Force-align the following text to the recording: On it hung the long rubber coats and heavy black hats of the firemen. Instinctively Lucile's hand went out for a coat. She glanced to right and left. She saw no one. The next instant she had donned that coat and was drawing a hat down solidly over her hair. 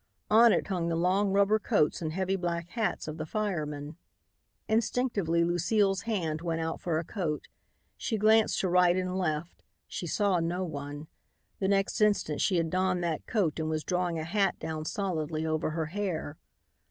On 0.31 0.51
it 0.51 0.65
hung 0.65 0.89
the 0.89 0.95
long 0.95 1.31
rubber 1.31 1.59
coats 1.59 2.01
and 2.01 2.11
heavy 2.11 2.35
black 2.35 2.69
hats 2.69 3.07
of 3.07 3.17
the 3.19 3.25
firemen. 3.27 3.97
Instinctively 4.67 5.43
Lucile's 5.43 6.01
hand 6.09 6.41
went 6.41 6.59
out 6.59 6.81
for 6.81 6.97
a 6.97 7.03
coat. 7.03 7.47
She 7.97 8.17
glanced 8.17 8.59
to 8.61 8.67
right 8.67 8.95
and 8.97 9.15
left. 9.15 9.61
She 9.87 10.07
saw 10.07 10.39
no 10.39 10.63
one. 10.63 11.05
The 11.59 11.67
next 11.67 12.01
instant 12.01 12.41
she 12.41 12.55
had 12.57 12.71
donned 12.71 13.03
that 13.03 13.27
coat 13.27 13.59
and 13.59 13.69
was 13.69 13.83
drawing 13.83 14.17
a 14.17 14.23
hat 14.23 14.57
down 14.57 14.85
solidly 14.85 15.45
over 15.45 15.69
her 15.69 15.85
hair. 15.85 16.35